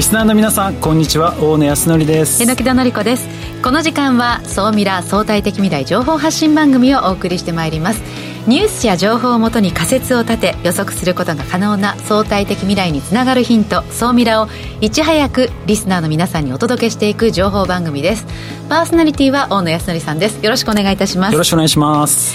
[0.00, 1.36] リスナーの皆さんこんにちは。
[1.42, 2.42] 大野康則です。
[2.42, 3.28] 榎田紀子です。
[3.62, 8.00] この時間は総ミラ相対的未来情報発信番組をお送りしてまいります。
[8.46, 14.48] ニュースや情報をもとに仮説を立て予測することが可能な相対的未来につながるヒント総ミラを
[14.80, 18.24] いち早くリスナーの皆さんにお届けしていく情報番組です。
[18.70, 20.42] パーソナリティは大野康則さんです。
[20.42, 21.34] よろしくお願いいたします。
[21.34, 22.34] よろしくお願いします。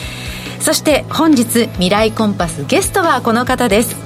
[0.59, 4.04] そして本日未来コンパスゲストはこの方です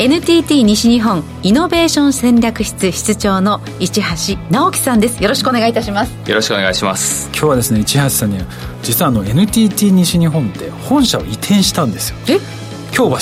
[0.00, 5.22] NTT 西日本イノベーション戦略室室長の市橋直樹さんです。
[5.22, 6.12] よろしくお願いいたします。
[6.26, 7.26] よろしくお願いします。
[7.34, 8.38] 今日はですね市橋さんに
[8.82, 12.16] 実はあの NTT 西日本で本社を移転したんですよ。
[12.28, 12.40] え？
[12.92, 13.16] 京橋。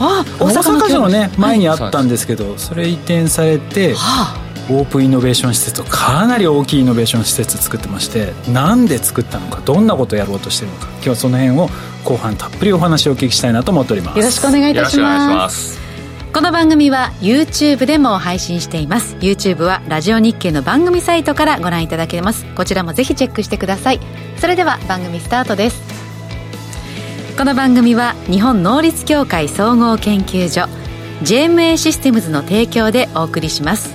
[0.00, 4.46] あ大阪城のね前にあったんですけど、それ移転されて、はあ。
[4.68, 11.68] オープンイノベーション施設をかなり大きいイノベーション施設作ってましてなんで作ったのかどんなことをやろうとしてるのか今日はその辺を
[12.02, 14.18] 後半たっぷりお話をお聞きしたいなと思っております。
[14.18, 15.85] よろしくお願いいたしよろしくお願いします
[16.36, 19.16] この番組は YouTube でも配信しています。
[19.20, 22.44] YouTube はラジオ日経の番組サイトからご覧いただけます。
[22.54, 24.00] こちらもぜひチェックしてください。
[24.36, 25.80] それでは番組スタートです。
[27.38, 30.68] この番組は日本能率協会総合研究所
[31.22, 33.94] JMA システムズの提供でお送りします。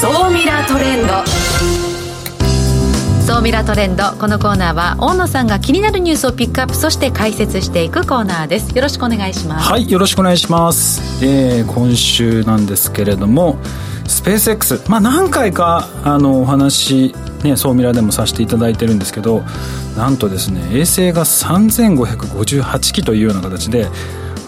[0.00, 1.39] 総ミラートレンド。
[3.42, 4.12] ミラトレンド。
[4.12, 8.70] このコーナーは大野さんが気になるニュースをピックアップそして解説していくコーナーです。
[8.74, 13.58] よろしくお願いしますはいよろしくお願いします、えー今週なんですけれども
[14.06, 19.42] スペース X まあ何回かあのお話ね総ミラでもさせていただいてるんですけど
[19.96, 23.88] なんとですね衛星が3558機というような形で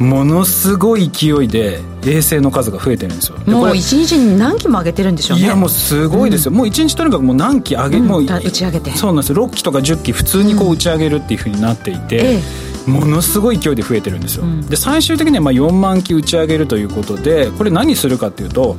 [0.03, 3.39] ものすごい勢いで衛星の数が増えてるんですよ。
[3.47, 5.45] もう一日に何機も上げてるんでしょうね。
[5.45, 8.07] いやもうすごいですよ、もう一日とにかくもう何機上げ、うん。
[8.07, 8.91] もうだ打ち上げて。
[8.93, 9.33] そうなんです。
[9.33, 12.43] よ6機とか10機普通にこう打ち上げるっていうふうになっていて、え
[12.91, 14.67] ものすごい勢いで増えてるんですよ、うん。
[14.67, 18.77] で最終的にはまあ4万機打ち上げるということでこれ何するかっていうと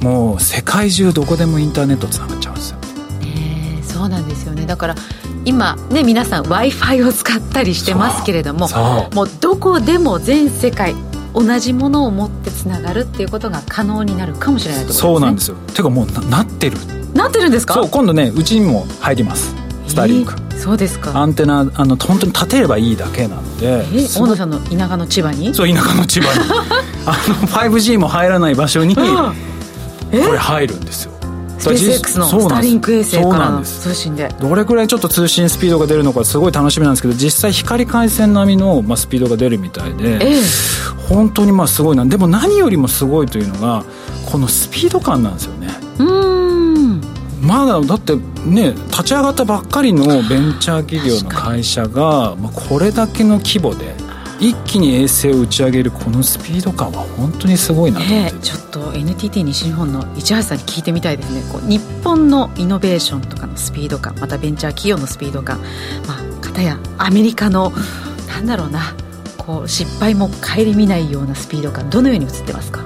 [0.00, 2.78] もう世界中どこでもインターネットつながっちゃうんですよ。
[3.22, 4.64] えそうなんですよね。
[4.66, 4.94] だから
[5.46, 8.68] 今ね皆さん w i f i を使ったりしてますけれども
[9.14, 10.94] もうどこでも全世界
[11.32, 14.94] 同じものを持ってつながるっていうことが可能になるかもしれないとね。
[14.94, 15.56] そうなんですよ。
[15.74, 16.76] てかもうななってる。
[17.14, 17.74] なってるんですか？
[17.74, 19.54] そう今度ねうちにも入ります。
[19.86, 21.14] スターリンク、えーそうですか。
[21.16, 24.28] アンテナあの本当に立てればいいだけなのでえすごい。
[24.28, 25.54] 大野さんの田舎の千葉に？
[25.54, 26.40] そう田舎の千葉に。
[27.04, 29.02] あの 5G も入らない場所にこ
[30.12, 30.18] え？
[30.18, 31.12] れ入るんですよ
[31.58, 34.28] スペース X のスターリンク衛星から通信で。
[34.40, 40.42] どれくらいちょっと通信スピードが出るのかすごい楽しみなんですけど実際光回線並みの、まあ、スピードが出るみたいでええ。
[41.08, 43.84] 本当にまあすごいなでも何よりもすごいというのが
[44.30, 45.68] このスピード感なんですよね。
[45.98, 47.00] うーん。
[47.40, 53.94] まだだってね立ち上がったばっかりのベンチャー企業の会社が、まあ、これだけの規模で
[54.38, 61.42] 一気に衛星を打ち上げるこのスピード感は本当にすごいなと思って、えーちょっと NTT 西日本の市橋さんに聞いてみたいですね。
[61.50, 65.60] こう日本のイノベーションとかのスピード感またベンチャー企業のスピード感
[66.06, 67.72] まあかたやアメリカの
[68.28, 68.94] なんだろうな
[69.38, 72.84] こう失敗も顧みないようなスピード感どのように映ってますか？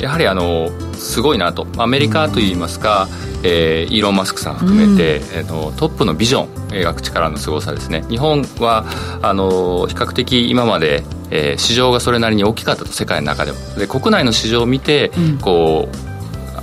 [0.00, 1.66] やはりあのすごいなと。
[1.76, 3.08] アメリカといいますか、
[3.42, 8.04] えーイーロン・マスクさん含めて、えーのトップのビジョン描く力のすごさですね。
[8.08, 8.84] 日本は
[9.22, 13.58] あの比較的今まで、えー市場がそれなりに大きかったと世界の中でも。
[13.76, 15.38] で国内の市場を見て、うん。
[15.38, 16.08] こう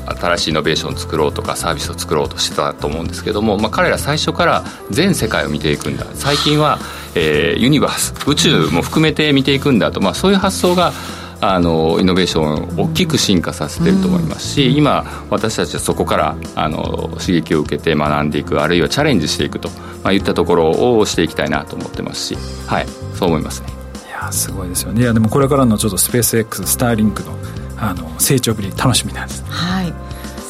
[0.07, 6.06] 新しいイノベーションを作ろうとかサービスを作ろうとしてたと思うんですけども、まあ、彼ら最初から全世界を見ていくんだ。
[6.13, 6.78] 最近は、
[7.16, 10.94] えーユニバース宇宙も含めて見ていくんだと、まあ、そういう発想が
[11.41, 19.69] あのイノベーションを大きく進化させてると思いますし、今私たちはそこからあの刺激を受けて学んでいくあるいはチャレンジしていくと、
[20.03, 22.38] まあ、いったところをしていきたいなと思ってますし
[22.68, 23.69] はいそう思いますね。
[24.07, 25.01] いやすごいですよね。
[25.01, 27.34] いやでもこれからのちょっとスペース X スターリンクの
[27.78, 29.93] あの成長ぶり楽しみなんですはい。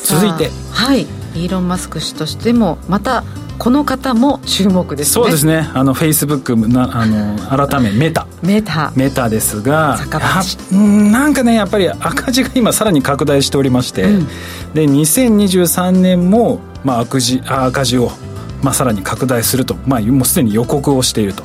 [0.04, 0.52] 続いて。
[0.72, 1.02] はい。
[1.02, 3.24] イーロン・マスク氏としてもまた
[3.58, 5.14] この方も注目ですね。
[5.14, 5.70] そうですね。
[5.74, 8.28] あのフェイスブックなあの改めメタ。
[8.44, 8.92] メタ。
[8.96, 9.98] メタですが
[10.72, 14.28] なんかねやっぱり赤字が今さらに拡大しておりまして、うん。
[14.74, 18.12] で2023年も、まあ、赤字あ赤字を、
[18.62, 21.44] まあ、さらに拡大すると、まあ、もうすでに予告をしていると。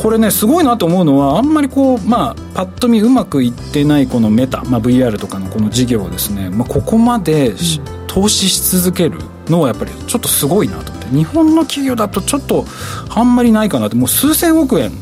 [0.00, 9.18] これねすごいなと思うのはあんまりこう、まあ、パッと見うまくいってないこのメタ、まあ、VR とかのこの事業をですね、まあ、ここまでし、投資し続ける
[9.50, 11.08] のはやっぱりちょっとすごいなと思って。
[11.10, 12.64] 日本の企業だとちょっと
[13.10, 13.96] あんまりないかなって。
[13.96, 14.92] もう数千億円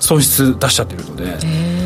[0.00, 1.84] 損失出しちゃってるので、へ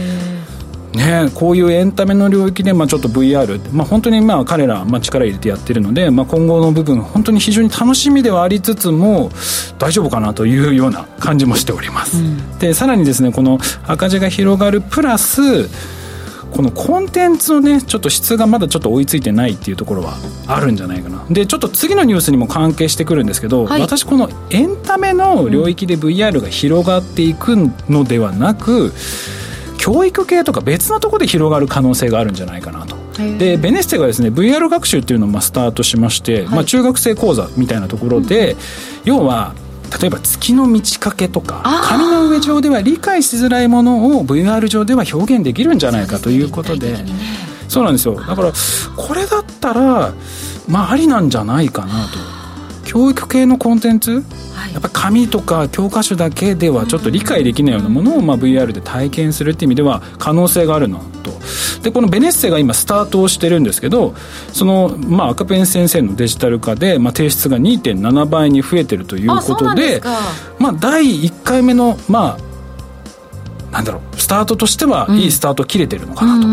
[0.95, 9.31] ね、こういうエンタメの領域で、まあ、ちょっと VR、まあ、本当にまあ彼ら、まあ、力入れてやってるので、まあ、今後の部分本当に非常に楽しみではありつつも
[9.79, 15.69] 大丈夫かなというような感じもしております、うん、でさらにですねこの赤字が広がるプラス
[16.53, 20.17] このコンテンツのねちょっと質がまだちょっと追いついてないっていうところは
[20.47, 21.25] あるんじゃないかな。
[21.31, 27.57] でちょっと次のニュースにも関係してくるんですけど、はい、私このエンタメの領域で VR が広がっていく
[27.89, 28.93] のではなく、うん。
[29.79, 32.97] 教育系とか別のところで広がる可能性があるんじゃないかなと。
[33.39, 38.59] でベネッセがですね VR 学習っていうのをまあスタートしまして、はい、まあ、中学生講座みたいなところで、うん、
[39.05, 39.55] 要は
[40.01, 46.97] 例えば月の満ち欠けとか紙の上上では理解しづらいものを VR 上では表現できるんじゃないかということで。
[47.69, 48.15] そうなんですよ。
[48.15, 48.53] だから
[48.97, 50.13] これだったら
[50.67, 52.38] まあありなんじゃないかなと
[52.89, 54.25] 教育系のコンテンツ？
[54.73, 61.31] やっぱ紙とか教科書だけではちょっと理解できないようなものをまあ VR で体験するっていう意味では可能性があるなと。
[61.83, 64.15] でこのベネッセが今スタートをしてるんですけど
[64.53, 70.01] その、まあ、赤ペン先生のデジタル化で、まあ、提出が2.7倍に増えてるということで
[70.59, 72.48] まあ、第1回目の、まあ、
[73.71, 76.49] なんだろうスタートとしてはいいスタート切れてるのかなと、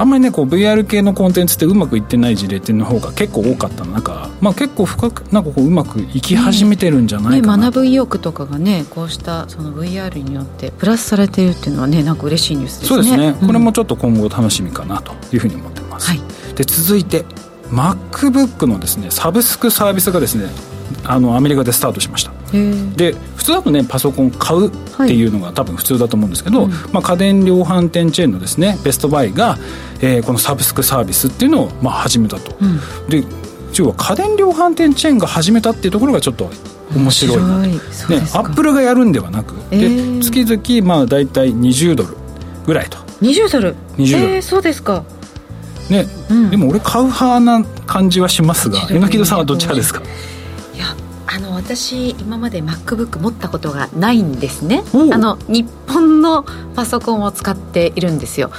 [0.00, 12.96] あんまりねこう VR 系のコンテンツってうまくいってない事例っていうの方が結構多かった中、まあ、結構深くなんかこううまくいき始めてるんじゃないかな、ねね、学ぶ意欲とかがねこうしたその VR によってプラスされているっていうのはねなんか嬉しいニュースですね。
[12.96, 16.20] そうですね、これもちょっと今後楽しみかなというふうに思ってます、はい、
[16.54, 17.24] で続いて
[17.70, 20.50] MacBook のですねサブスクサービスがですね
[21.04, 22.32] あのアメリカでスタートしました。
[22.96, 24.70] で普通だとねパソコン買うっ
[25.06, 29.58] ていうのが多分普通だと思うんですけど、はい、まあ、家電量販店チェーンのですねベストバイが、
[30.00, 33.24] えー、このサブスクサービスっていうのをまあ始めたと、うん、で
[33.78, 36.50] 要は家電量販店チェーンが始めたっていうところがちょっと
[36.94, 37.36] 面白い。
[37.36, 37.76] なと、ね、
[38.32, 42.16] アップルがやるんではなく、えー、で月々まあ大体20ドル
[42.64, 42.98] ぐらいと。
[43.20, 45.04] 20ドル？20ドル、えー、そうですか。
[45.90, 50.02] ね、うん、でも俺買う派な感じはしますが榎戸さんはどっち派ですか？
[51.26, 54.82] あの私今まで MacBook 持ったことがないんですね。
[55.12, 56.44] あの日本の
[56.74, 58.50] パソコンを使っているんですよ。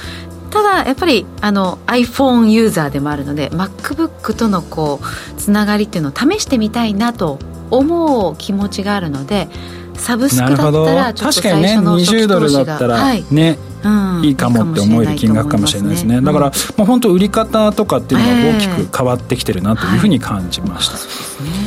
[0.50, 7.38] ただやっぱりあの iPhone ユーザーでもあるので MacBook とのこうつながりっていうのを試してみたいなと
[7.70, 9.48] 思う気持ちがあるので
[9.94, 21.57] サブスクだったらちょっと最初の初期投資が、ね、20ドルだったらね、うん、いいかもって思える金額かもしれないですね、だから、まあ、本当売り方とかっていうのが大きく変わってきてるなというふうに感じました、はい、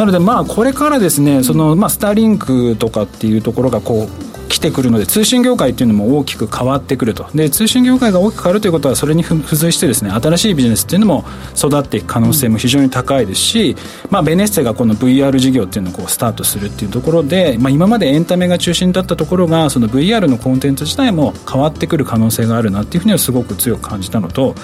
[0.00, 7.28] なのでまあこれからですねその、まあ、スターリンクとかっていうところがこう来てくるので通信業界っていうのも大きく変わってくると。
[7.34, 11.24] で通信業界が大きく変わるということはそれに付随してですね新しいビジネスっていうのも
[11.56, 13.76] 育っていく可能性も非常に高いですし、
[14.10, 24.54] まあ、ベネッセがこの VR 事業っていうのをこうスタートするっていうところで、まあ、今までエンタメが中心だったところがその VR のコンテンツ自体も変わってくる可能性があるなっていうふうにはすごく強く感じたのと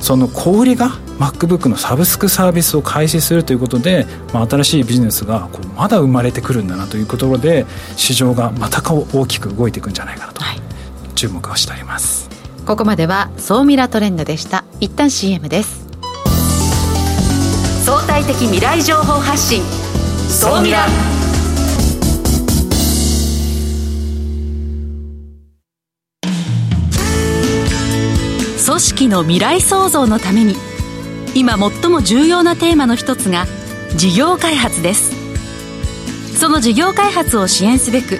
[0.00, 7.66] その小売りが MacBook のサブスクサービスを開始するということで、まあ、新しいビジネスがこうまだ生まれてくるんだなというところで
[7.96, 10.42] 市場がまた大きくく動いていくんじゃないかなと、
[11.14, 12.28] 注目をしております。
[12.66, 14.64] ここまでは総ミラトレンドでした。
[14.80, 15.86] 一旦 CM です。
[17.84, 19.62] 相対的未来情報発信。
[20.28, 20.86] 総ミラ。
[28.64, 30.54] 組織の未来創造のために
[31.34, 33.46] 今最も重要なテーマの一つが
[33.96, 35.12] 事業開発です。
[36.38, 38.18] その事業開発を支援すべく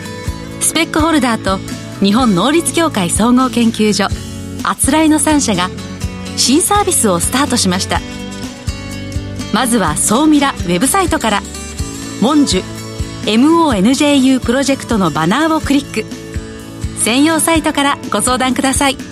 [0.61, 1.59] スペックホルダーと
[2.05, 4.07] 日本能率協会総合研究所
[4.63, 5.69] あつらいの3社が
[6.37, 8.01] 新サービスをスタートしました。
[9.53, 11.43] まずは総ミラウェブサイトから
[12.23, 12.65] 「モンジュ
[13.25, 16.05] MONJU プロジェクト」のバナーをクリック。
[17.03, 19.10] 専用サイトからご相談ください。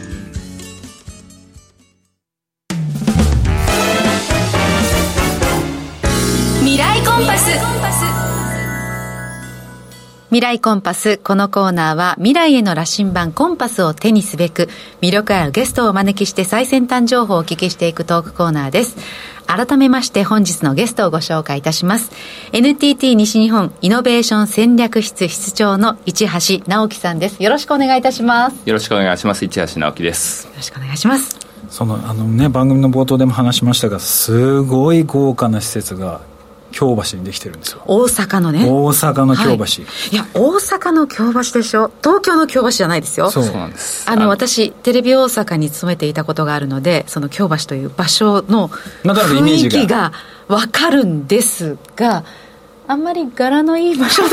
[10.31, 11.17] 未来コンパス。
[11.17, 14.69] このコーナーは未来への羅針盤コンパスを手にすべく
[15.01, 18.97] 魅力あるゲストをお招きして最先端情報をお聞きしていくトークコーナーです。
[19.47, 22.13] 改めまして本日のゲストをご紹介いたします。
[22.53, 27.43] NTT 西日本イノベーション戦略室室長の市橋直樹さんです。
[27.43, 28.57] よろしくお願いいたします。
[28.67, 29.43] よろしくお願いします。
[29.47, 30.47] 市橋直樹です。
[30.47, 31.39] よろしくお願いします。
[31.71, 36.21] そのあのね番組の冒頭でも話しましたがすごい豪華な施設が
[36.79, 37.83] 京橋にできてるんですよ。
[37.87, 38.65] 大阪のね。
[38.65, 39.67] 大阪の京橋、は
[40.13, 41.91] い、いや大阪の京橋でしょ。
[42.05, 43.33] 東京の京橋じゃないですよ。
[43.33, 43.45] そう。
[43.47, 44.09] なんです。
[44.09, 48.69] あの私テレビ大阪に勤めていたことがあるのでその京橋という場所の
[49.03, 50.13] 雰囲気が
[50.47, 52.23] 分かるんですが
[52.87, 54.31] あんまり柄のいい場所で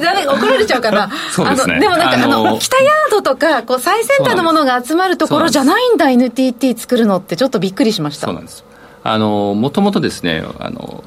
[0.00, 1.08] 誰 怒られちゃうかな。
[1.30, 1.74] そうですね。
[1.74, 8.26] あのでもなんかあの北ヤードとかこう最先端のものが集まるところじゃないんだ NTT 作るのってちょっとびっくりしました。
[8.26, 8.64] そうなんです。
[9.04, 11.04] あのもともとですねあの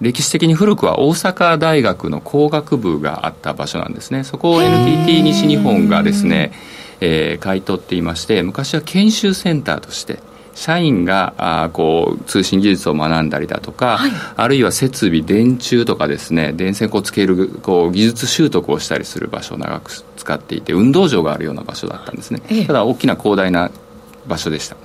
[0.00, 4.24] 歴史的に古くは大阪大学の工学部があった場所なんですね。
[4.24, 6.52] そこを NTT 西日本がですね、
[7.00, 10.18] えー、買い取っていまして昔は研修センターとして
[10.54, 23.70] 社員があこう通信技術を学んだりだとか、はい、あるいは設備電柱とかですね電線をつけるこう技術習得をしたりする場所を長く使っていて運動場があるような場所だったんですね、ええ、ただ大きな広大な
[24.26, 24.76] 場所でした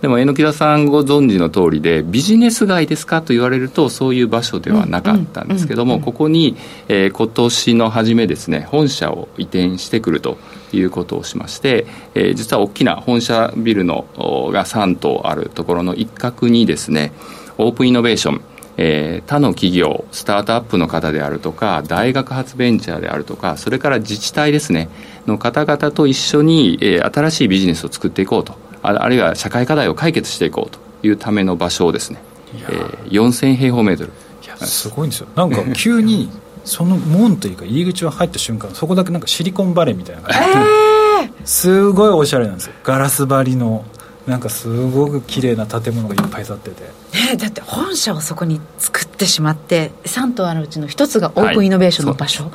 [0.00, 6.56] でも榎田さんご存知の通りでビジネス街ですかと言われるとそういう場所ではなかったんですけども、ここに、
[6.88, 10.38] えー、今年の初めですね本社を移転してくると
[10.72, 14.06] いうことをしまして、えー、実は大きな本社ビルの
[14.52, 17.12] が3棟あるところの一角にですね
[17.58, 18.40] オープンイノベーション
[18.82, 24.88] えー、他の企業スタートアップの方であるとか大学発ベンチャーであるとかそれから自治体ですね
[25.26, 32.22] の方々と一緒に、えー、新しいビジネスを作っていこうとあるいは社会課題を解決していこうというための場所をですね、
[32.54, 34.12] えー、4000平方メートル。
[34.42, 35.28] いやすごいんですよ。
[35.34, 36.30] なんか急に
[36.64, 42.72] その門というか入り口が入った瞬間そこだけなんかシリコンバレーみたいな感じで、えー、すごいおしゃれなんですよ。
[42.84, 43.84] ガラス張りの
[44.26, 52.52] なんかすごく綺麗な建物がいっぱい建ってて、えー、だって本社をそこに作ってしまって3棟あるうちの1つがオープンイノベーションの場所、はい、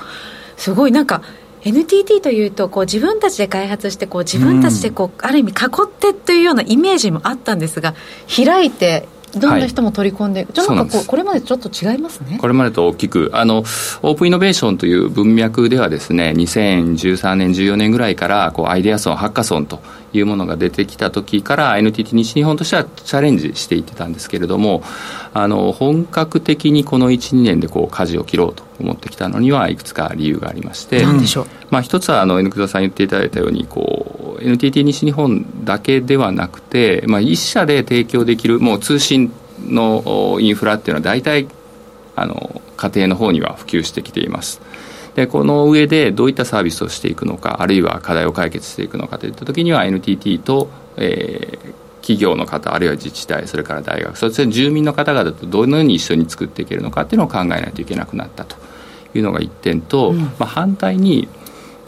[0.58, 1.22] すごいなんか
[1.66, 7.96] NTT というとこう自分たちで開発してこう自分たちでこう、ある意味囲ってというようなイメージもあったんですが
[8.34, 9.08] 開いて
[9.40, 12.38] どんな人も取り込んで、はい、じゃなんかここれまでちょっと違いますね。
[12.40, 19.80] これまでと大きくあのオープンイノベーションという文脈ではですね2013年14年ぐらいからこうアイデアソンハッカソンと
[20.18, 24.84] いうものが出てきた時から NTT 西日本としてはチャレンジしていってたんですけれども
[25.34, 33.95] あの本格的にこの12年でこう舵を切ろうと思ってきたのにはいくつか理由がありまして何でしょう、まあ、一つはあの N 久さん言っていただいたようにこう
[34.42, 39.32] NTT 西日本だけではなくて、まあ、一社で提供できるもう通信
[39.68, 41.48] のインフラっていうのは大体
[42.16, 44.62] あの家庭の方には普及してきています。
[45.16, 58.58] でこの上でどういったサービスをしていくのかあるいは課題を解決していくのかといった時には NTT と、えー、企業の方あるいは自治体それから大学そして住民の方々とどのように一緒に作っていけるのかっていうのを考えないといけなくなったと
[59.16, 61.30] いうのが一点と、うん、まあ、反対に、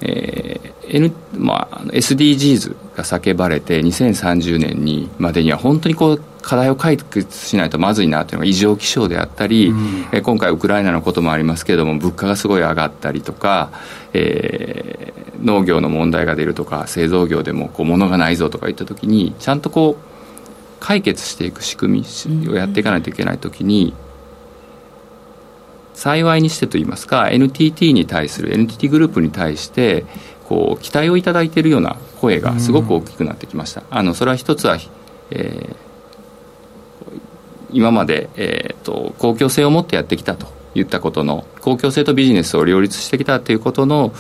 [0.02, 13.70] えー N まあ、SDGs が叫ばれて2030年にまでには本当にこう課題を解決しないとまずいなというのが異常気象であったり、うん、え今回ウクライナのこともありますけれども物価がすごい上がったりとか、
[14.14, 20.08] えー、農業の問題が出るとか製造業でもこう物がないぞとかいった時にちゃんとこう
[20.80, 23.94] 解決していく仕組みをやっていかないといけない時に、
[25.98, 30.06] 幸いにしてといいますか NTT に対する NTT グループに対して
[30.48, 33.82] こう期待をいただいているような声がすごく大きくなってきました。
[33.90, 34.78] あのそれは一つは、
[35.32, 35.88] えー
[37.72, 44.14] 今まで、えーと、公共性を持ってやってきたといったことの公共性とビジネスを両立してきたということの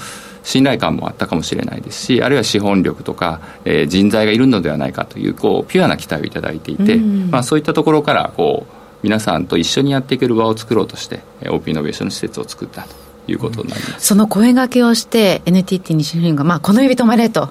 [0.43, 17.49] 信頼感もあったかもしれないですしあるいは資本力とか、えー、人材がいるのではないかというこうピュアな期待をいただいていて、まあ、そういったところからこう皆さんと一緒にやっていける場を作ろうとしてオープンイノベーションの施設を作ったということになります、その声がけをして NTT 西日本が、まあ、この指止まれと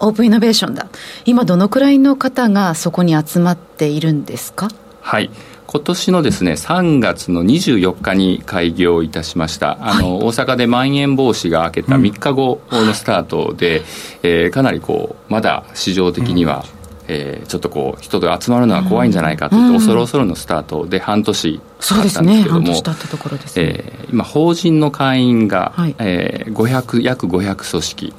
[0.00, 0.88] オープンイノベーションだ。
[1.26, 4.70] 今どのくらいの方がそこに集まっているんですか？
[5.02, 5.28] はい。
[5.66, 13.84] 今年のですね3月の24日に開業いたしました、あの、はい、大阪でまん延防止が明けた3日後のスタートで、うん、
[14.22, 16.73] えー、かなりこうまだ市場的には、うん、
[17.08, 22.74] えー、ちょっとこう人が集まるのは怖いんじゃないかといって、うん、恐る恐るのスタートで半年経ったんですけども、ね、
[23.56, 28.14] えー、今法人の会員が、はい、えー、500約500組織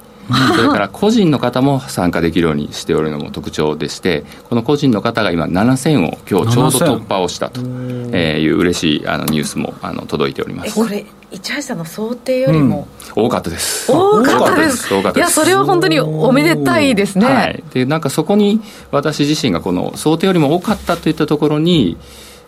[0.56, 10.76] それから個人の方も参加できるようにしておるのも特徴でしてこの個人の方が今7000を今日ちょうど突破をしたという嬉しいあのニュースもあの届いております。
[10.76, 13.92] これ市橋さんの想定よりも、うん、多かったです。
[13.92, 14.94] 多かったです。
[14.94, 15.18] 多かったです。
[15.18, 21.98] いやそれは本当におめでたいですね、はい、でなんかそこに私自身がこの想定よりも多かったといったところに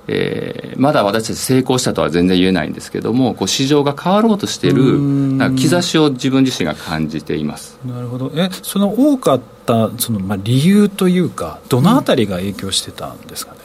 [0.08, 5.00] えー、まだ私たち成功したとは全然言えないんですけどもこう市場が変わろうとしている
[5.58, 7.78] 兆しを自分自身が感じています。
[7.86, 8.32] なるほど。
[8.36, 13.60] えその多かったその、まあ、理由というかどのあたりが影響してたんですかね、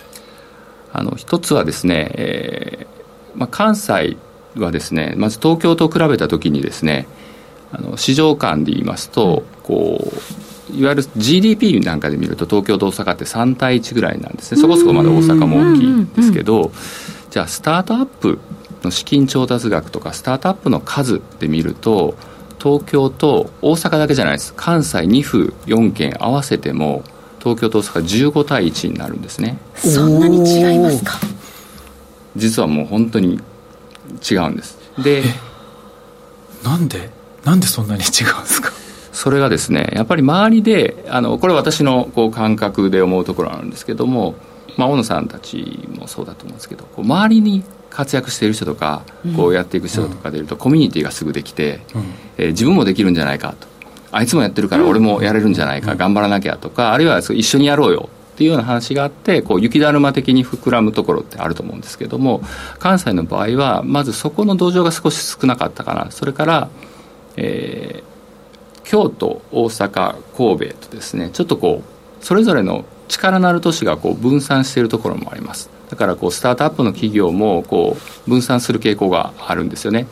[0.94, 4.16] うん、あの一つはですね、えーまあ、関西
[4.56, 7.06] はですねまず東京と比べた時にですね
[7.72, 10.41] あの市場間で言いますと、こう
[10.74, 14.60] いわゆる GDP なんかで見ると東京と大阪って3対1ぐらいなんですね。
[14.60, 16.72] そこそこまだ大阪も大きいんですけど
[17.30, 18.38] じゃあスタートアップ
[18.82, 22.14] の資金調達額とかスタートアップの数で見ると
[22.58, 24.54] 東京と大阪だけじゃないです。
[24.56, 27.04] 関西2府4県合わせても
[27.40, 29.58] 東京と大阪15対1になるんですね。
[29.74, 31.18] そんなに違いますか？
[32.36, 33.40] 実はもう本当に
[34.30, 34.78] 違うんです。
[35.02, 35.22] で
[36.64, 37.10] なんで？
[37.44, 38.70] なんでそんなに違うんですか？
[39.12, 44.34] それがですねやっぱり周りであのこれ私のこう感覚で思うところなんですけども、
[44.76, 49.02] まあ、大野さんたちもそうだと思うんですけどこう周りに活躍している人とか、
[49.36, 52.04] こうやっていく人とかでいると、コミュニティがすぐできて、うん、
[52.38, 53.68] えー、自分もできるんじゃないかと。
[54.12, 62.42] あいつもやってるから俺もやれるんじゃないか、頑張らなきゃとかあるいは一緒にやろうよっていうような話があってこう雪だるま的に膨らむところってあると思うんですけども
[62.78, 66.10] 関西の場合はまずそこの土壌が少し少なかったかな。
[66.10, 66.70] それから、
[67.36, 68.11] えー、
[68.84, 75.70] 京都大阪神戸とですねちょっとこうそれぞれの力のある都市がこう分散しているところもあります。
[75.90, 77.96] だからこうスタートアップの企業もこ
[78.26, 80.06] う分散する傾向があるんですよね。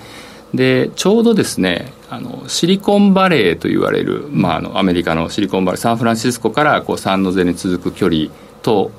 [0.55, 8.27] でちょうどですねあのシリコンバレーと言われる、まあ、あのアメリカのシリコンバレーサンフランシスコからこうサンノゼに続く距離
[8.62, 8.91] と、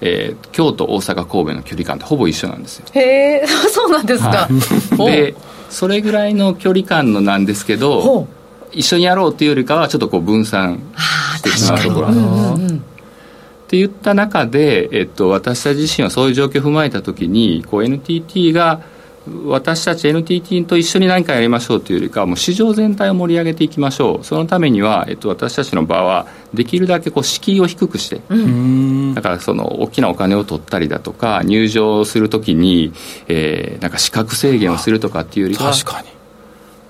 [0.00, 2.86] えー、京都大阪神戸の距離感ってほぼ一緒なんですよ。
[2.94, 4.48] へえ そうなんですか、
[4.98, 5.34] はい、で
[5.68, 8.26] それぐらいの距離感のなんですけど
[8.72, 10.80] 一緒にやろうっていうよりかはちょっとこう分散
[11.38, 12.08] してしまうところ。
[12.08, 18.80] って言った中で、えっと、私たち自身はそういう状況を踏まえたときにこう NTT が
[19.46, 24.24] 私たち NTT と一緒に何かやりましょうというよりかもう市場全体を盛り上げていきましょう。
[24.24, 32.92] そのためには、えっと、私たちの場はできるだけこう敷居を低くして、うん、だからその大きなお金を取ったりだとか入場するときに、
[33.26, 36.15] えー、なんか資格制限をするとかっていうよりか確かに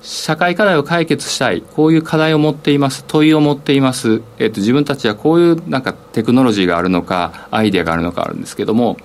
[0.06, 8.98] 社会課題を解決したいこういう課題を持っています問いを持っています、えっと、自分たちはこういうなんかテクノロジーがあるのかアイデアがあるのかあるんですけども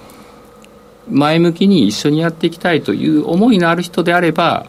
[1.09, 4.67] 前向きに一緒にやっていきたいという思いのある人であれば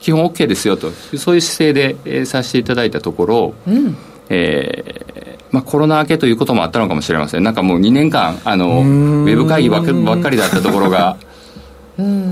[0.00, 0.90] 基本 OK ですよと。
[0.90, 3.96] そういう姿勢で、えー、させていただいたところ、うん。
[4.28, 7.44] えーまあ、コロナ明けということもあったのかもしれません。
[7.44, 9.84] なんかもう2年間あのウェブ会議ばっ
[10.20, 11.16] かりだったところが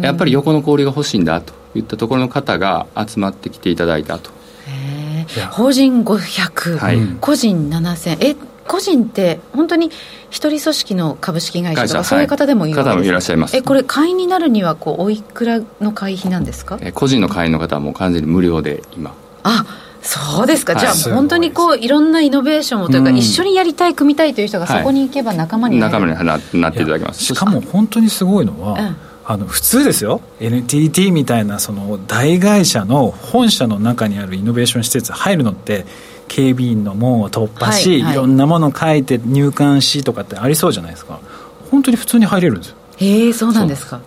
[0.03, 4.31] やっぱり横の氷が欲しいんだといったところの方が集まってきていただいたと。
[5.53, 9.91] 法人500、はい、個人7000え個人って本当に
[10.31, 13.57] 一人組織の株式会社とかそういう方でもいい方もいらっしゃいます。
[13.57, 16.79] えこれ会員になるにはこうおいくらの会費なんですか？
[16.81, 19.15] え個人の会員の方はもう完全に無料で今。
[19.43, 19.65] あ
[20.03, 27.25] そうですか、はい、じゃあ本当にこういろんなイノベーションをというか、一緒にやりたい組みたいという人がそこに行けば仲間になる、はい、仲間になっていただきます。
[27.25, 30.21] しかも本当にすごいのは、うんあの普通ですよ。
[30.41, 35.87] NTT みたいなその大会社の本社の中にあるイノベーション施設入るのって
[36.29, 41.21] 警備員の門を突破し、はいはい、いろんなものを書いて入館しとかってありそうじゃないですか。
[41.71, 42.77] 本当に普通に入れるんですよ。
[42.97, 44.01] へえそうなんですか。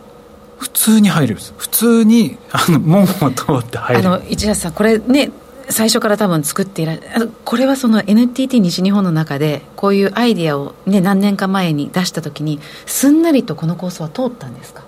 [0.58, 4.08] 普通に入れるんです普通にあの門を通って入れる。
[4.08, 5.32] あの市橋さんこれね
[5.70, 6.98] 最初から多分作っていら
[7.46, 14.84] これはその NTT 西日本の中でこういうアイディアを、ね、何年か前に出した時にすんなりとこのコースは通ったんですか？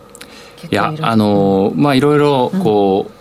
[0.69, 3.15] いやあのまあいろいろこう、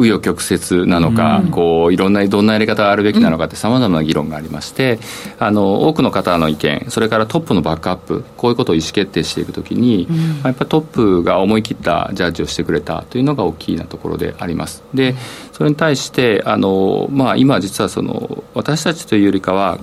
[0.00, 4.98] 紆余曲折なのか、うん、こういろんなどんなやり方があるべきなのかってさまざまな議論がありまして、
[5.38, 14.82] あの多くの方の意見それからトップのバックアップこういうことを意思決定していくときに、うん、やっぱりトップが思い切ったジャッジをしてくれたというのが大きいなところであります。
[14.94, 15.14] で
[15.52, 19.78] それに対してあの、まあ、今実はその私たちというよりかは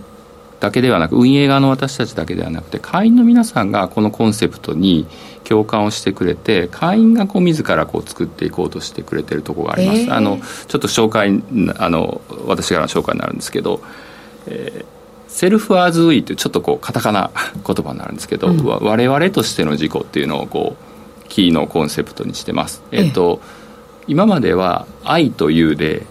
[0.60, 5.06] だけではなく運営側の私たちだけではなくて会員の皆さんがこのコンセプトに
[5.44, 11.44] 共感をしてくれて会員がこう自らこう作っていこうとしてくれてるところがあります、えー、あのちょっと紹介
[11.78, 13.82] あの私からの紹介になるんですけど、
[14.48, 17.32] えー、セルフアズウィーというちょっとこうカタカナ
[17.66, 23.42] 言葉になるんですけど、うん、我々としての自己っていうのをこうキーのコンセプトにしてます、えっ、ー、と、
[24.08, 26.06] 今までは「愛」というで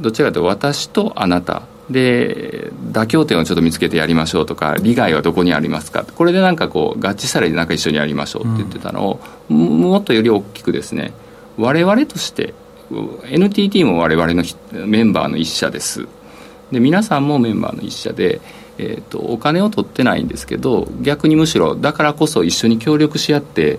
[0.00, 6.04] どちらかというと私とあなたで妥協点をちょっと見つけてやりましょうとか利害はどこにありますか？
[6.04, 11.12] これでなんかこう合致されてなんか一緒にやりましょうって言ってたのを、うん、もっとより大きくですね
[11.56, 12.52] 我々として
[13.30, 14.44] NTT も我々の
[14.86, 16.06] メンバーの一社です。
[16.70, 18.42] で皆さんもメンバーの一社で、
[18.76, 23.78] えーとお金を取ってないんですけど逆にむしろだからこそ一緒に協力し合って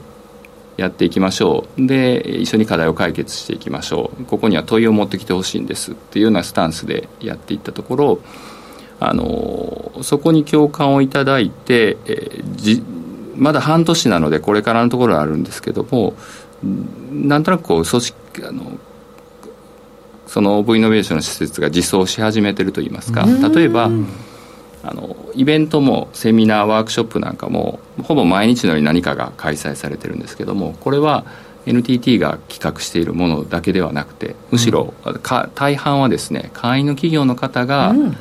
[0.80, 1.86] やっていきましょう。
[1.86, 4.26] で一緒に課題を解決していきましょう。
[4.26, 8.20] ここには問いを持ってきてほしいんですっていうようなスタンスでやっていったところ
[9.00, 12.84] あのそこに共感をいただいて、えー、じ
[13.36, 16.14] まだ半年なのでこれからのところはあるんですけども
[17.12, 18.16] なんとなくこう組織
[18.46, 18.78] あの
[20.28, 23.26] そのオープンイノベーションの施設が実装し始めてるといいますか。
[23.26, 23.90] 例えば
[24.84, 31.26] あのイベントもセミナーワークショップなんかもほぼ毎日のように何かが開催されてるんですけどもこれは
[31.66, 35.22] NTT が企画しているものだけではなくてむしろ、うん、
[35.54, 38.18] 大半はですね会員の企業の方が、うん、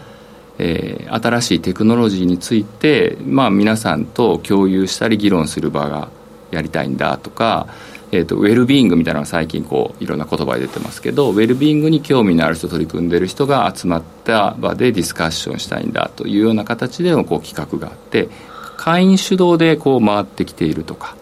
[0.58, 6.08] えー、新しいテクノロジーについて、まあ、皆さんと共有したり議論する場が
[6.50, 7.68] やりたいんだとか
[8.10, 18.28] えーと、ウェルビーイングみたいなのが最近こういろんな言葉で出てますけどウェルビーイングに興味のある人取り組んでる人が集まった場でディスカッションしたいんだというような形でのこう企画があって
[18.76, 21.16] 会員主導でこう回ってきているとか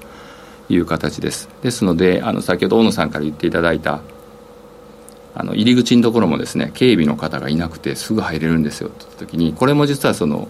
[0.68, 1.48] いう形です。
[1.62, 4.00] ですのであの先ほど大野さんから言っていただいた
[5.34, 10.48] あの入り口のところもですね警備の方がいなくてすぐ入れるんですよって言った時にこれも実はその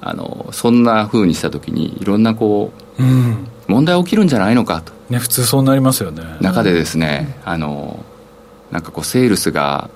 [0.00, 6.22] あのそんなふうにした時にいろんなこう、うん、問題起きるんじゃないのかと、ね、普通そうなりますよね。
[6.40, 8.04] 中でですね、うん、あの
[8.70, 9.90] なんかこうセールスが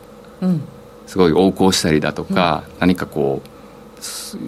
[1.07, 3.49] すごい横行したりだとか、うん、何かこう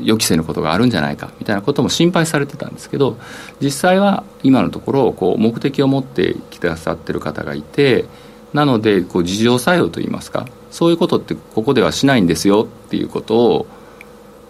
[0.03, 3.17] 予期せぬことがあるんじゃないかみたいなことも心配されてたんですけど
[3.61, 8.05] 実際は今のところこう目的を持ってきてくださってる方がいて
[8.53, 13.67] なのでこう自浄作用といいますかそういうことってここではしないんですよっていうことを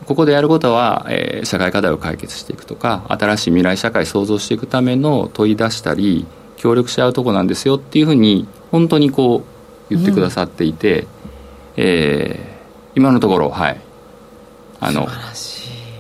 [0.05, 9.45] ここでやることは、えー、社会課題を解決していくとか新しい未来社会を創造していくための問い出したり協力し合うとこなんですよっていうふうに本当にこ
[9.91, 11.09] う言ってくださっていて、うん、
[11.77, 13.81] えー、今のところはい。
[14.81, 15.07] あの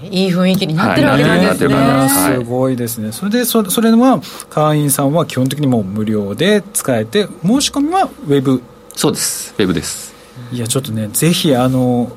[0.02, 0.26] い。
[0.26, 2.40] い雰囲気になってるわけなんですね、はい、す。
[2.40, 3.12] ごいですね。
[3.12, 8.62] それでそそれは会員さんは基本的にもう無料で使えて申し込みはウェブ。
[8.94, 9.54] そうです。
[9.58, 10.14] ウェブです。
[10.52, 12.10] いやちょっとねぜひあの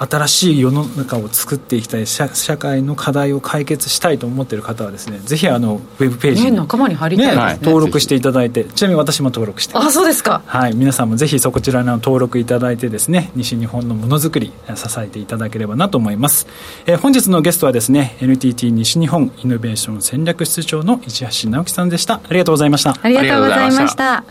[0.00, 7.44] 新しい世の中を作っていきたい社社会の課題を解決したいと思っている方はですねぜひあのウェブページに、ね、仲間に入りたい、ね。
[7.44, 10.42] ね、登録していただいてちなみに私も登録してあそうですか。
[10.46, 16.46] はい皆さんもぜひそこちらの登録いただいてですね西日本のものづくり支えていただければなと思います、
[16.86, 22.14] えー、本日のゲストはですね NTT 西日本イノベーション戦略室長の市橋直樹さんでした。
[22.14, 22.96] ありがとうございました。
[23.02, 24.24] ありがとうございました。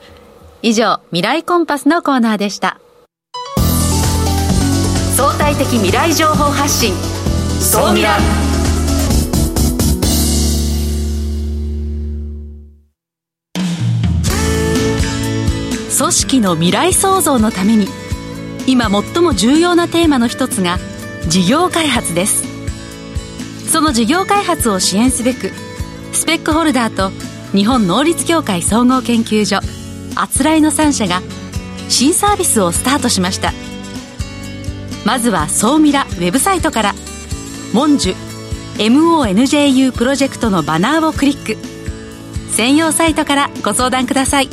[0.62, 2.80] 以上未来コンパスのコーナーでした
[5.20, 6.94] 相対的未来情報発信。
[7.60, 8.18] 総ミラ
[15.98, 17.88] 組織の未来創造のために
[18.66, 20.78] 今最も重要なテーマの一つが
[21.28, 22.46] 事業開発です。
[23.70, 25.52] その事業開発を支援すべく
[26.14, 27.12] スペックホルダーと
[27.52, 29.60] 日本能率協会総合研究所
[30.16, 31.22] あつらいの3社が
[31.90, 33.52] 新サービスをスタートしました
[35.10, 36.94] 「まずは総ミラウェブサイトから
[37.74, 38.16] 「モンジュ
[38.78, 41.58] MONJU プロジェクト」のバナーをクリック。
[42.56, 44.50] 専用サイトからご相談ください。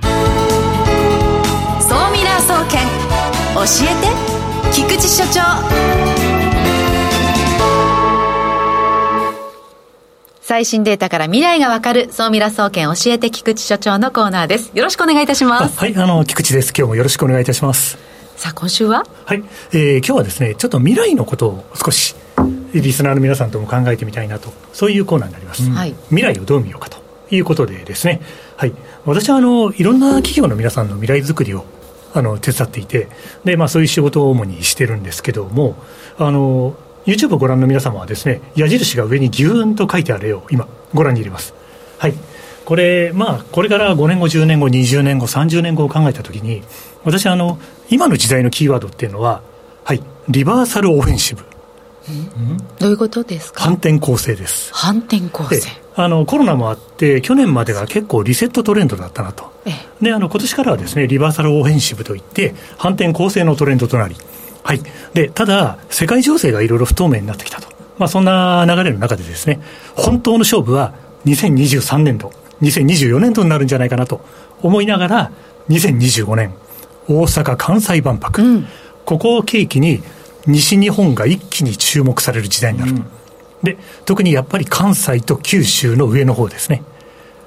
[0.00, 0.06] 総
[2.10, 2.80] ミラー総研
[3.54, 4.08] 教えて
[4.72, 6.13] 菊池所長。
[10.46, 14.70] 最新データから未来がわかる、総ミラ総研教えて菊池所長のコーナーです。
[14.74, 15.78] よろしくお願いいたします。
[15.78, 16.74] はい、あの、菊池です。
[16.76, 17.96] 今日もよろしくお願いいたします。
[18.36, 19.06] さあ、今週は？
[19.24, 22.14] はい、えー、今日はですね、ちょっと未来のことを少し、
[22.74, 25.62] リスナーの皆さんとも考えてみたいなと、そういうコーナーになります。
[25.62, 25.74] うん、
[26.10, 26.98] 未来をどう見ようかと
[27.30, 28.20] いうことでですね、
[28.58, 28.74] はい、
[29.06, 31.64] 私はあの、いろんな企業の皆さんの未来づくりを
[32.12, 33.08] あの手伝っていて
[33.44, 35.74] で、まあ、そういう仕事を主にしてるんですけども
[36.16, 41.54] あの YouTube をご覧の皆様はですね矢印が上にぎゅーんと書いてある絵を今ご覧に入れます。
[41.98, 42.14] はい。
[42.64, 46.62] これまあこれから5年後10年後20年後30年後を考えたときに
[47.04, 47.58] 私あの
[47.90, 49.42] 今の時代のキーワードっていうのは
[49.84, 51.42] はいリバーサルオフェンシブ。
[52.78, 53.64] どういうことですか？
[53.64, 54.72] 反転攻勢です。
[54.74, 55.60] 反転攻勢。
[55.96, 59.52] あのコロナもあって去年までが結構リセットトレンドだったなと。
[60.00, 64.16] であの今年からはですねリバーサルオフェンシブといって反転攻勢のトレンドとなり
[64.64, 64.80] はい、
[65.12, 69.60] でただ、世界情勢がいろいろ不透明になってきたと、まあ、そんな流れの中で、ですね
[69.94, 70.94] 本当の勝負は
[71.26, 74.22] 2023年度、2024年度になるんじゃないかなと
[74.62, 75.32] 思いながら、
[75.68, 76.54] 2025年、
[77.08, 78.66] 大阪・関西万博、うん、
[79.04, 80.02] ここを契機に、
[80.46, 83.06] 西日本が一気に注目される時代になると、うん、
[83.62, 86.82] で特にやっぱり関西と九州の上の方ですね。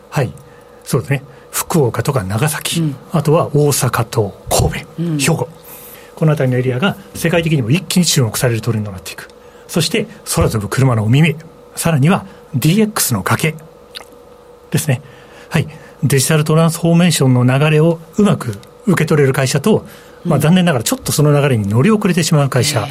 [0.09, 0.31] はい。
[0.83, 1.23] そうですね。
[1.51, 5.49] 福岡とか長崎、うん、あとは大阪と神戸、兵庫、
[6.17, 9.29] この辺りのエリアが世界的にも一気に注目されるトレンドになっていく。
[9.67, 11.35] そして空飛ぶ車のお耳
[11.75, 12.25] さらには
[12.55, 13.53] DX の崖
[14.71, 15.03] ですね。
[15.49, 15.67] はい。
[16.03, 19.85] デジタルトランスフォーメーションの流れをうまく受け取れる会社と、
[20.25, 22.87] まあ、残念ながらちょっとその流れに乗り遅れてしまう会社、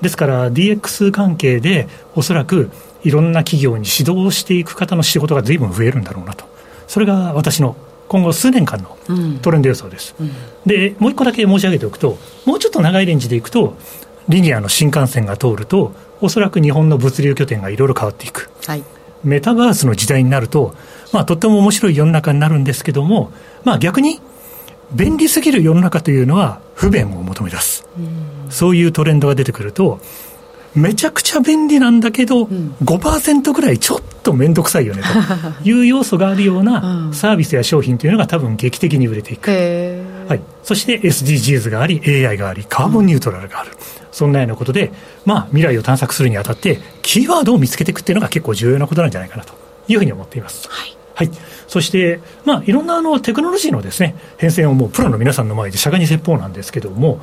[0.00, 2.70] ですから DX 関係でおそらく
[3.02, 6.44] いろんな企業に指導していく方の仕事が随分増えるんだろうなと。
[6.86, 7.76] それが私の
[8.08, 8.96] 今後数年間の
[9.42, 10.26] トレンド予想です、うん。
[10.26, 10.32] うん、
[10.66, 12.16] でもう一個だけ申し上げておくと
[12.46, 13.76] もうちょっと長いレンジでいくと
[14.28, 18.82] リニアの新幹線が通るとおそらく日本の物流拠点がいろいろ変わっていく、はい、
[19.24, 20.74] メタバースの時代になると、
[21.12, 23.32] まあ、とっても面白い世の中になるんですけども、
[23.64, 24.20] まあ、逆に
[24.92, 30.00] 便利すぎる世の中というのは不便を求め出す、うそういうトレンドが出てくると
[30.74, 35.08] めちゃくちゃ便利なんだけど、うん、5%ぐらいちょっと面倒くさいよねと。
[35.68, 39.50] いう要素があるようなサービスや商品というのが多分劇的に売れていく、
[40.28, 43.76] はい、そして SDGs があり AI がありカーボンニュートラルがある、うん、
[44.12, 44.92] そんなようなことで、
[45.24, 49.68] まあ、未来を探索するにあたってキーワードを見つけていくっていうのが結構重要なことなんじゃないかなと。
[49.88, 50.68] いうふうに思っています。
[50.68, 50.94] はい。
[51.14, 51.30] はい、
[51.66, 57.20] そして、まあ、いろんなあのテクノロジーのです、ね、変遷をもうプロの皆さんの前で釈迦に説法なんですけども、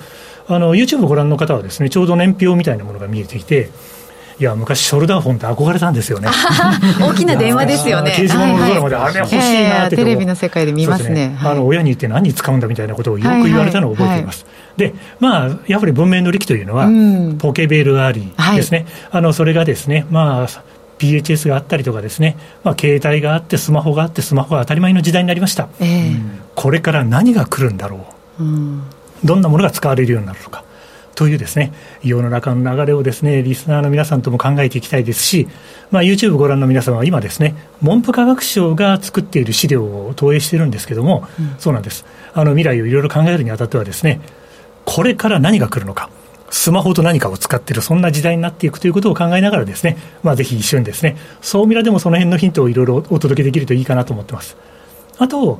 [0.47, 3.69] あの YouTube をご覧の方はですねちょうど年表みたいなものが見えていて
[4.37, 6.27] いや昔ショルダーフォンって憧れたんですよね。
[6.99, 8.11] 大きな電話ですよね。
[8.11, 16.89] 掲示板のドラマであれ欲しいなって、テレビの世界で見ますね、ね、あの親に言って何に使うんだみたいなことをよく言われたのを覚えています、でまあやっぱり文明の利器というのは、
[17.39, 20.63] ポケベルがありですね、あのそれがですねまあ
[20.97, 26.19] PHS があったりとかですね、まあ、携帯があってスマホがあってスマホが当たり前の時代になりました、えー、
[26.55, 28.05] これから何が来るんだろ
[28.39, 28.83] う、うん、
[29.25, 30.63] どんなものが使われるようになるのか
[31.15, 35.47] というですね世の中の流れをですねリスナーの皆さんとも考えていきたいですし、
[35.89, 44.19] まあ、YouTube ご覧の皆様は今ですね文部科学省が作っている資料を投影しているんですけども、うん、そうなんですあの未来をいろいろ考えるにあたってはですね
[44.85, 46.09] これから何が来るのか
[46.49, 54.55] スマホと何かを使っている、そんな時代になっていくということを考えながらですね、まあ、ぜひ一緒にですね、総ミラでもその辺のヒントをいろいろお届けできるといいかなと思ってます。
[55.17, 55.59] あと、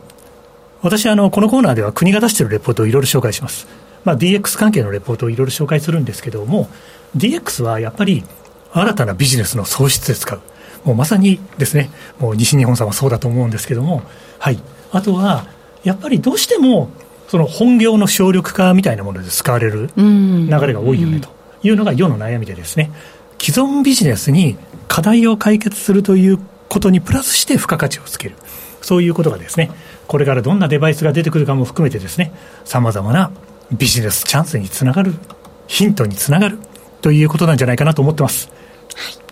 [0.86, 3.65] 私、あの、このコーナーでは国が出しているレポートをいろいろ紹介します。
[4.04, 6.69] まあ、DX 関係のレポートをいろいろ紹介するんですけども、
[7.17, 8.24] DX はやっぱり
[8.71, 10.39] 新たなビジネスの創出で使う。
[10.84, 14.04] もうまさにですね、もう西日本さんはそうだと思うんですけども、
[14.38, 14.60] はい。
[14.91, 15.48] あとは、
[15.84, 16.91] やっぱりどうしても、
[17.30, 21.30] その本業の省力化みたいなもので使われる流れが多いよねと
[21.63, 22.91] いうのが世の悩みでですね、
[23.41, 24.56] 既存ビジネスに
[24.88, 28.36] 課題を解決するということにプラスして付加価値をつける。
[28.86, 29.71] そういうことがですね、
[30.06, 32.32] これからどんなデバイスが出てくるかも含めてですね、
[32.65, 33.32] さまざまな
[33.71, 35.15] ビジネスチャンスにつながる、
[35.65, 36.60] ヒントにつながる
[37.02, 38.52] ということなんじゃないかなと思ってます。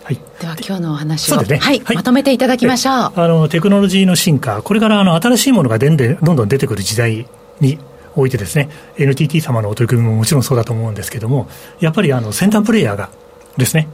[0.02, 1.58] はい、では今日のお話を、ね。
[1.58, 2.94] はい、はい、まとめていただきましょう。
[3.14, 7.28] あのテクノロジーの進化、これからあの新しいものがでんでどんどん出てくる時代
[7.60, 7.78] に
[8.16, 13.08] おいてですね、NTT 様のお取り組みももちろんそうだと思うんですけども、やっぱりあの先端プレイヤーが
[13.56, 13.86] ですね、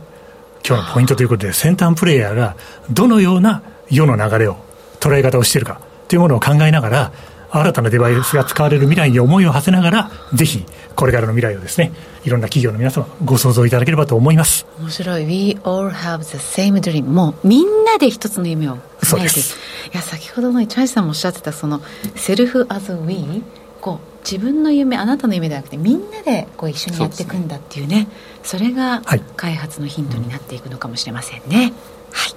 [0.67, 2.57] 今日のポイントということで、先端プレイヤーが
[2.91, 4.57] どのような世の流れを、
[5.01, 7.13] 捉え方をしているかというものを考えながら、
[7.53, 11.93] 新たなデバイスが使われる未来に思いを馳せながら、ぜひ、これからの未来をですね、
[12.25, 14.67] いろんな企業の皆様、ご想像いただければと思います。
[14.79, 15.25] 面白い。
[15.25, 17.05] We all have the same dream.
[17.05, 19.43] もう、みんなで一つの夢を叶えてい
[19.93, 21.83] や、先ほどのチャイさんもおっしゃってた、その、
[22.15, 23.43] セルフ as we
[23.81, 28.09] こう自分の夢あなたの夢ではなくてみんなでこう一緒にやっていくんだっていうね。
[28.43, 29.03] それが
[29.37, 31.73] 開発のヒントになっていくのかもしれませんね、
[32.11, 32.35] はい、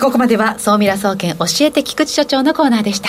[0.00, 3.08] ここまでは総ミラ総研教えて菊池所長のコーナーでした。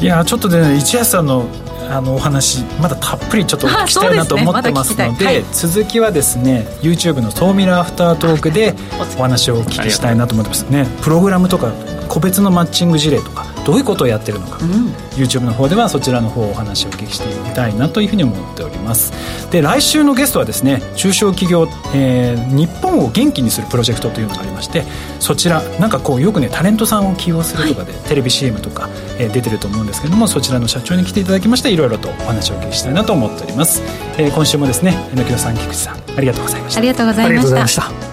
[0.00, 1.46] いやちょっとね一橋さんの
[1.90, 5.26] あのお話まだたっぷりちょっとお聞きしたいなと思ってますので、ね。
[5.26, 8.74] はい、続きはですね YouTube の「総ミラアフタートーク」で
[9.18, 10.86] お話をお聞きしたいなと思ってますね。
[11.02, 11.72] プログラムとか
[12.08, 14.88] 個別のマッチング事例とかどういうことをやってるのか、うん、
[15.22, 19.12] YouTube の方ではそちらの方お話をお聞きしてみたいなというふうに思っております。
[19.50, 24.84] で来週のゲストはですね中小企業、えー、日本を元気にするプロジェクトというのがありまして
[25.20, 33.82] そちらなんかこうよくねタレントさんを起用するとかで、はい、テレビ CM とか、えー、出てると思うんですけどもそちらの社長に来ていただきましていろいろとお話をお聞きしたいなと思っております、
[34.18, 36.78] えー、今週もですね榎木さん菊池さんありがとうございました。
[36.78, 38.07] ありがとうございました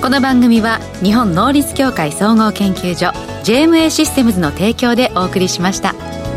[0.00, 3.08] この番組は日本能率協会総合研究所
[3.42, 6.27] JMA システムズの提供でお送りしました。